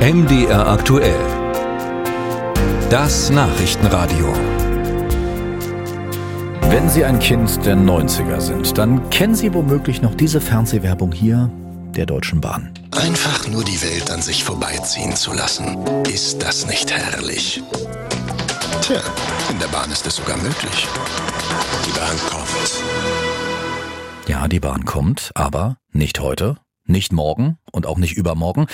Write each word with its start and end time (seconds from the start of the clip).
MDR 0.00 0.66
aktuell. 0.66 1.20
Das 2.88 3.28
Nachrichtenradio. 3.28 4.32
Wenn 6.70 6.88
Sie 6.88 7.04
ein 7.04 7.18
Kind 7.18 7.66
der 7.66 7.76
90er 7.76 8.40
sind, 8.40 8.78
dann 8.78 9.10
kennen 9.10 9.34
Sie 9.34 9.52
womöglich 9.52 10.00
noch 10.00 10.14
diese 10.14 10.40
Fernsehwerbung 10.40 11.12
hier 11.12 11.50
der 11.94 12.06
Deutschen 12.06 12.40
Bahn. 12.40 12.72
Einfach 12.96 13.46
nur 13.48 13.62
die 13.62 13.82
Welt 13.82 14.10
an 14.10 14.22
sich 14.22 14.42
vorbeiziehen 14.42 15.14
zu 15.14 15.34
lassen. 15.34 15.76
Ist 16.10 16.42
das 16.42 16.66
nicht 16.66 16.90
herrlich? 16.90 17.62
Tja, 18.80 19.02
in 19.50 19.58
der 19.58 19.68
Bahn 19.68 19.90
ist 19.90 20.06
es 20.06 20.16
sogar 20.16 20.38
möglich. 20.38 20.88
Die 21.86 21.98
Bahn 21.98 22.16
kommt. 22.30 22.82
Ja, 24.28 24.48
die 24.48 24.60
Bahn 24.60 24.86
kommt, 24.86 25.30
aber 25.34 25.76
nicht 25.92 26.20
heute, 26.20 26.56
nicht 26.90 27.12
morgen 27.12 27.58
und 27.72 27.86
auch 27.86 27.98
nicht 27.98 28.16
übermorgen, 28.16 28.66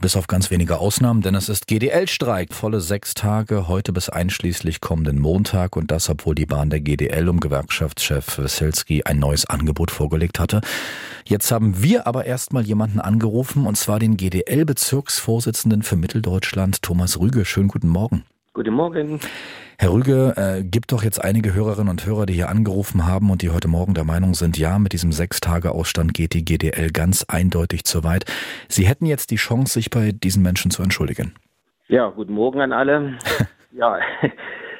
bis 0.00 0.16
auf 0.16 0.26
ganz 0.26 0.50
wenige 0.50 0.78
Ausnahmen, 0.78 1.22
denn 1.22 1.34
es 1.34 1.48
ist 1.48 1.66
GDL-Streik. 1.66 2.52
Volle 2.52 2.80
sechs 2.80 3.14
Tage, 3.14 3.68
heute 3.68 3.92
bis 3.92 4.08
einschließlich 4.08 4.80
kommenden 4.80 5.18
Montag 5.18 5.76
und 5.76 5.90
das, 5.90 6.08
obwohl 6.08 6.34
die 6.34 6.46
Bahn 6.46 6.70
der 6.70 6.80
GDL 6.80 7.28
um 7.28 7.40
Gewerkschaftschef 7.40 8.38
Weselski 8.38 9.02
ein 9.04 9.18
neues 9.18 9.46
Angebot 9.46 9.90
vorgelegt 9.90 10.38
hatte. 10.38 10.60
Jetzt 11.26 11.50
haben 11.50 11.82
wir 11.82 12.06
aber 12.06 12.26
erstmal 12.26 12.64
jemanden 12.64 13.00
angerufen 13.00 13.66
und 13.66 13.76
zwar 13.76 13.98
den 13.98 14.16
GDL-Bezirksvorsitzenden 14.16 15.82
für 15.82 15.96
Mitteldeutschland, 15.96 16.82
Thomas 16.82 17.18
Rüge. 17.18 17.44
Schönen 17.44 17.68
guten 17.68 17.88
Morgen. 17.88 18.24
Guten 18.52 18.74
Morgen. 18.74 19.20
Herr 19.78 19.92
Rüge, 19.92 20.34
äh, 20.36 20.62
gibt 20.62 20.92
doch 20.92 21.02
jetzt 21.02 21.22
einige 21.24 21.52
Hörerinnen 21.52 21.88
und 21.88 22.06
Hörer, 22.06 22.26
die 22.26 22.34
hier 22.34 22.48
angerufen 22.48 23.06
haben 23.06 23.30
und 23.30 23.42
die 23.42 23.50
heute 23.50 23.66
Morgen 23.66 23.94
der 23.94 24.04
Meinung 24.04 24.34
sind, 24.34 24.56
ja, 24.56 24.78
mit 24.78 24.92
diesem 24.92 25.10
Sechs-Tage-Ausstand 25.10 26.14
geht 26.14 26.34
die 26.34 26.44
GDL 26.44 26.90
ganz 26.92 27.24
eindeutig 27.24 27.84
zu 27.84 28.04
weit. 28.04 28.24
Sie 28.68 28.86
hätten 28.86 29.06
jetzt 29.06 29.30
die 29.30 29.36
Chance, 29.36 29.74
sich 29.74 29.90
bei 29.90 30.12
diesen 30.12 30.42
Menschen 30.42 30.70
zu 30.70 30.82
entschuldigen. 30.82 31.34
Ja, 31.88 32.08
guten 32.08 32.34
Morgen 32.34 32.60
an 32.60 32.72
alle. 32.72 33.18
ja, 33.72 33.98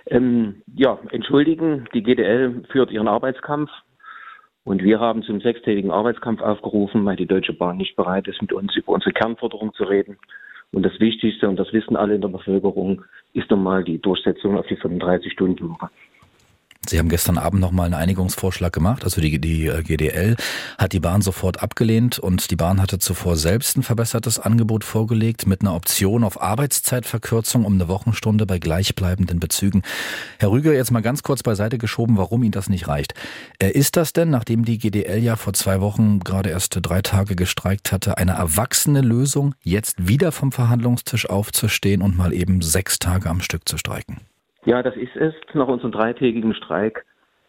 ähm, 0.06 0.62
ja, 0.75 0.98
entschuldigen, 1.11 1.89
die 1.92 2.03
GDL 2.03 2.64
führt 2.70 2.92
ihren 2.92 3.08
Arbeitskampf 3.08 3.70
und 4.62 4.83
wir 4.83 5.01
haben 5.01 5.23
zum 5.23 5.41
sechstägigen 5.41 5.91
Arbeitskampf 5.91 6.41
aufgerufen, 6.41 7.05
weil 7.05 7.17
die 7.17 7.27
Deutsche 7.27 7.53
Bahn 7.53 7.79
nicht 7.79 7.97
bereit 7.97 8.29
ist, 8.29 8.41
mit 8.41 8.53
uns 8.53 8.75
über 8.77 8.92
unsere 8.92 9.12
Kernforderung 9.12 9.75
zu 9.75 9.84
reden. 9.84 10.19
Und 10.75 10.83
das 10.83 10.98
Wichtigste, 10.98 11.48
und 11.48 11.56
das 11.56 11.72
wissen 11.72 11.94
alle 11.94 12.17
in 12.17 12.20
der 12.20 12.28
Bevölkerung, 12.28 13.05
ist 13.33 13.48
nochmal 13.48 13.84
die 13.84 13.98
Durchsetzung 13.98 14.58
auf 14.58 14.67
die 14.67 14.77
35-Stunden-Woche. 14.77 15.89
Sie 16.91 16.99
haben 16.99 17.09
gestern 17.09 17.39
Abend 17.39 17.61
nochmal 17.61 17.87
einen 17.87 17.95
Einigungsvorschlag 17.95 18.73
gemacht. 18.73 19.05
Also 19.05 19.21
die, 19.21 19.41
die 19.41 19.67
äh, 19.67 19.83
GDL 19.83 20.37
hat 20.79 20.93
die 20.93 21.01
Bahn 21.01 21.23
sofort 21.23 21.63
abgelehnt 21.63 22.19
und 22.19 22.51
die 22.51 22.57
Bahn 22.57 22.81
hatte 22.81 22.99
zuvor 22.99 23.37
selbst 23.37 23.77
ein 23.77 23.83
verbessertes 23.83 24.39
Angebot 24.39 24.85
vorgelegt 24.85 25.47
mit 25.47 25.63
einer 25.63 25.75
Option 25.75 26.25
auf 26.25 26.41
Arbeitszeitverkürzung 26.41 27.65
um 27.65 27.75
eine 27.75 27.89
Wochenstunde 27.89 28.47
bei 28.47 28.59
gleichbleibenden 28.59 29.41
Bezügen. 29.41 29.83
Herr 30.39 30.51
Rüger, 30.51 30.75
jetzt 30.75 30.91
mal 30.91 31.03
ganz 31.03 31.23
kurz 31.23 31.43
beiseite 31.43 31.79
geschoben, 31.79 32.17
warum 32.17 32.43
Ihnen 32.43 32.53
das 32.53 32.69
nicht 32.69 32.89
reicht. 32.89 33.15
Äh, 33.59 33.71
ist 33.71 33.97
das 33.97 34.13
denn, 34.13 34.31
nachdem 34.31 34.65
die 34.65 34.79
GDL 34.79 35.23
ja 35.23 35.37
vor 35.37 35.53
zwei 35.53 35.81
Wochen 35.81 36.21
gerade 36.21 36.51
erst 36.51 36.79
drei 36.83 37.03
Tage 37.03 37.37
gestreikt 37.37 37.93
hatte, 37.93 38.19
eine 38.19 38.33
erwachsene 38.33 39.01
Lösung, 39.01 39.55
jetzt 39.63 40.09
wieder 40.09 40.33
vom 40.33 40.53
Verhandlungstisch 40.53 41.29
aufzustehen 41.29 42.03
und 42.03 42.17
mal 42.17 42.33
eben 42.33 42.63
sechs 42.63 42.98
Tage 42.98 43.31
am 43.31 43.41
Stück 43.41 43.69
zu 43.69 43.79
streiken? 43.79 44.21
Ja, 44.65 44.83
das 44.83 44.97
ist 44.97 45.15
es. 45.17 45.34
Nach 45.53 45.69
unserem 45.69 45.93
dreitägigen 45.93 46.55
Streik 46.55 47.05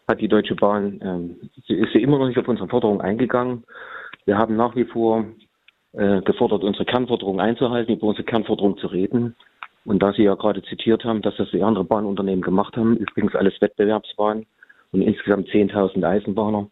hat 0.08 0.20
die 0.20 0.28
Deutsche 0.28 0.54
Bahn, 0.54 1.00
ähm, 1.02 1.50
sie 1.66 1.74
ist 1.74 1.92
sie 1.92 2.02
immer 2.02 2.18
noch 2.18 2.28
nicht 2.28 2.38
auf 2.38 2.48
unsere 2.48 2.68
Forderung 2.68 3.00
eingegangen. 3.00 3.64
Wir 4.24 4.38
haben 4.38 4.56
nach 4.56 4.76
wie 4.76 4.84
vor 4.84 5.24
äh, 5.92 6.20
gefordert, 6.22 6.62
unsere 6.62 6.84
Kernforderung 6.84 7.40
einzuhalten, 7.40 7.94
über 7.94 8.08
unsere 8.08 8.24
Kernforderung 8.24 8.76
zu 8.78 8.86
reden. 8.86 9.34
Und 9.84 10.02
da 10.02 10.12
Sie 10.12 10.24
ja 10.24 10.34
gerade 10.34 10.62
zitiert 10.62 11.04
haben, 11.04 11.22
dass 11.22 11.36
das 11.36 11.50
die 11.52 11.62
anderen 11.62 11.86
Bahnunternehmen 11.86 12.42
gemacht 12.42 12.76
haben, 12.76 12.96
übrigens 12.96 13.34
alles 13.34 13.60
Wettbewerbsbahnen 13.60 14.44
und 14.92 15.00
insgesamt 15.00 15.48
10.000 15.48 16.04
Eisenbahner, 16.04 16.68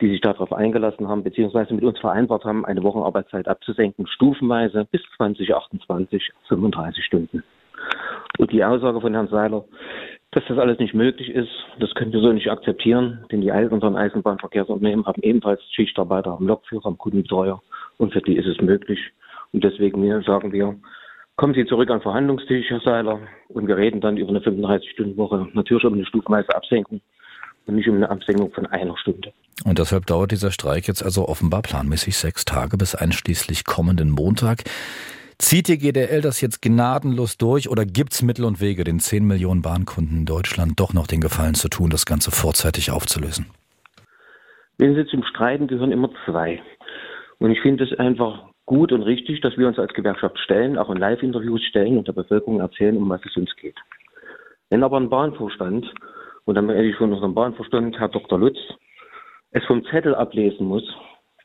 die 0.00 0.08
sich 0.08 0.20
darauf 0.20 0.52
eingelassen 0.52 1.08
haben, 1.08 1.24
beziehungsweise 1.24 1.74
mit 1.74 1.84
uns 1.84 1.98
vereinbart 1.98 2.44
haben, 2.44 2.64
eine 2.64 2.82
Wochenarbeitszeit 2.82 3.48
abzusenken, 3.48 4.06
stufenweise 4.06 4.86
bis 4.90 5.02
2028, 5.16 6.30
35 6.48 7.04
Stunden. 7.04 7.42
Und 8.38 8.50
die 8.52 8.64
Aussage 8.64 9.00
von 9.00 9.14
Herrn 9.14 9.28
Seiler, 9.28 9.64
dass 10.32 10.44
das 10.48 10.58
alles 10.58 10.78
nicht 10.78 10.94
möglich 10.94 11.30
ist, 11.30 11.50
das 11.78 11.94
können 11.94 12.12
wir 12.12 12.20
so 12.20 12.32
nicht 12.32 12.50
akzeptieren, 12.50 13.24
denn 13.30 13.40
die 13.40 13.50
unseren 13.50 13.96
Eisenbahnverkehrsunternehmen 13.96 15.06
haben 15.06 15.22
ebenfalls 15.22 15.62
Schichtarbeiter, 15.70 16.32
haben 16.32 16.46
Lokführer, 16.46 16.84
haben 16.84 16.98
Kundenbetreuer 16.98 17.62
und 17.98 18.12
für 18.12 18.20
die 18.20 18.36
ist 18.36 18.46
es 18.46 18.60
möglich. 18.60 18.98
Und 19.52 19.62
deswegen 19.62 20.22
sagen 20.22 20.52
wir, 20.52 20.74
kommen 21.36 21.54
Sie 21.54 21.64
zurück 21.66 21.88
an 21.90 21.98
den 21.98 22.02
Verhandlungstisch, 22.02 22.68
Herr 22.68 22.80
Seiler, 22.80 23.20
und 23.48 23.68
wir 23.68 23.76
reden 23.76 24.00
dann 24.00 24.16
über 24.16 24.30
eine 24.30 24.40
35-Stunden-Woche, 24.40 25.48
natürlich 25.52 25.84
um 25.84 25.94
eine 25.94 26.06
stufenweise 26.06 26.54
Absenkung 26.54 27.00
und 27.66 27.76
nicht 27.76 27.88
um 27.88 27.96
eine 27.96 28.10
Absenkung 28.10 28.50
von 28.52 28.66
einer 28.66 28.96
Stunde. 28.98 29.32
Und 29.64 29.78
deshalb 29.78 30.06
dauert 30.06 30.32
dieser 30.32 30.50
Streik 30.50 30.88
jetzt 30.88 31.04
also 31.04 31.28
offenbar 31.28 31.62
planmäßig 31.62 32.16
sechs 32.16 32.44
Tage 32.44 32.76
bis 32.76 32.96
einschließlich 32.96 33.64
kommenden 33.64 34.10
Montag. 34.10 34.64
Zieht 35.38 35.68
die 35.68 35.78
GDL 35.78 36.20
das 36.20 36.40
jetzt 36.40 36.62
gnadenlos 36.62 37.36
durch 37.36 37.68
oder 37.68 37.84
gibt 37.84 38.12
es 38.12 38.22
Mittel 38.22 38.44
und 38.44 38.60
Wege, 38.60 38.84
den 38.84 39.00
10 39.00 39.26
Millionen 39.26 39.62
Bahnkunden 39.62 40.18
in 40.18 40.26
Deutschland 40.26 40.78
doch 40.78 40.92
noch 40.94 41.06
den 41.06 41.20
Gefallen 41.20 41.54
zu 41.54 41.68
tun, 41.68 41.90
das 41.90 42.06
Ganze 42.06 42.30
vorzeitig 42.30 42.90
aufzulösen? 42.90 43.46
Wenn 44.78 44.94
Sie 44.94 45.06
zum 45.06 45.22
Streiten 45.24 45.66
gehören 45.66 45.92
immer 45.92 46.10
zwei. 46.24 46.60
Und 47.38 47.50
ich 47.50 47.60
finde 47.60 47.84
es 47.84 47.98
einfach 47.98 48.44
gut 48.66 48.92
und 48.92 49.02
richtig, 49.02 49.40
dass 49.40 49.56
wir 49.56 49.68
uns 49.68 49.78
als 49.78 49.92
Gewerkschaft 49.92 50.38
stellen, 50.38 50.78
auch 50.78 50.90
in 50.90 50.98
Live-Interviews 50.98 51.62
stellen 51.64 51.98
und 51.98 52.08
der 52.08 52.12
Bevölkerung 52.12 52.60
erzählen, 52.60 52.96
um 52.96 53.08
was 53.08 53.20
es 53.24 53.36
uns 53.36 53.54
geht. 53.56 53.76
Wenn 54.70 54.82
aber 54.82 54.98
ein 54.98 55.10
Bahnvorstand, 55.10 55.86
und 56.46 56.54
dann 56.54 56.70
rede 56.70 56.88
ich 56.88 56.96
von 56.96 57.12
unserem 57.12 57.34
Bahnvorstand, 57.34 57.98
Herr 57.98 58.08
Dr. 58.08 58.38
Lutz, 58.38 58.58
es 59.50 59.64
vom 59.64 59.84
Zettel 59.86 60.14
ablesen 60.14 60.66
muss, 60.66 60.84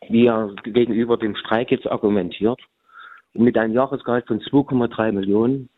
wie 0.09 0.25
er 0.25 0.53
gegenüber 0.63 1.17
dem 1.17 1.35
Streik 1.35 1.71
jetzt 1.71 1.88
argumentiert, 1.88 2.59
mit 3.34 3.57
einem 3.57 3.73
Jahresgehalt 3.73 4.28
von 4.28 4.40
2,3 4.40 5.12
Millionen. 5.12 5.69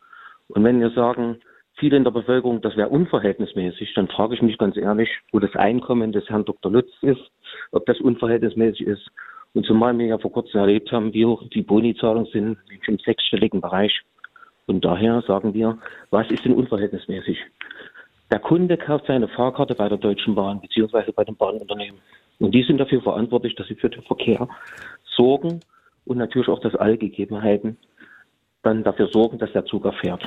Und 0.48 0.64
wenn 0.64 0.80
wir 0.80 0.90
sagen, 0.90 1.40
viele 1.76 1.96
in 1.96 2.04
der 2.04 2.10
Bevölkerung, 2.10 2.60
das 2.60 2.76
wäre 2.76 2.88
unverhältnismäßig, 2.88 3.94
dann 3.94 4.08
frage 4.08 4.34
ich 4.34 4.42
mich 4.42 4.58
ganz 4.58 4.76
ehrlich, 4.76 5.08
wo 5.32 5.38
das 5.38 5.54
Einkommen 5.54 6.12
des 6.12 6.28
Herrn 6.28 6.44
Dr. 6.44 6.70
Lutz 6.70 6.90
ist, 7.02 7.30
ob 7.70 7.86
das 7.86 8.00
unverhältnismäßig 8.00 8.86
ist. 8.86 9.10
Und 9.54 9.66
zumal 9.66 9.96
wir 9.98 10.06
ja 10.06 10.18
vor 10.18 10.32
kurzem 10.32 10.60
erlebt 10.60 10.92
haben, 10.92 11.12
wie 11.12 11.26
hoch 11.26 11.42
die 11.52 11.62
Bonizahlungen 11.62 12.30
sind, 12.32 12.58
im 12.86 12.98
sechsstelligen 12.98 13.60
Bereich. 13.60 14.02
Und 14.66 14.84
daher 14.84 15.22
sagen 15.22 15.52
wir, 15.52 15.78
was 16.10 16.30
ist 16.30 16.44
denn 16.44 16.54
unverhältnismäßig? 16.54 17.38
Der 18.30 18.38
Kunde 18.38 18.78
kauft 18.78 19.06
seine 19.06 19.28
Fahrkarte 19.28 19.74
bei 19.74 19.88
der 19.88 19.98
Deutschen 19.98 20.34
Bahn 20.34 20.60
beziehungsweise 20.60 21.12
bei 21.12 21.24
den 21.24 21.36
Bahnunternehmen. 21.36 22.00
Und 22.38 22.54
die 22.54 22.62
sind 22.62 22.78
dafür 22.78 23.02
verantwortlich, 23.02 23.54
dass 23.56 23.68
sie 23.68 23.74
für 23.74 23.90
den 23.90 24.02
Verkehr 24.04 24.48
sorgen 25.16 25.60
und 26.04 26.18
natürlich 26.18 26.48
auch 26.48 26.60
das 26.60 26.74
Allgegebenheiten 26.74 27.76
dann 28.62 28.84
dafür 28.84 29.08
sorgen, 29.08 29.38
dass 29.38 29.52
der 29.52 29.64
Zug 29.64 29.84
erfährt. 29.84 30.22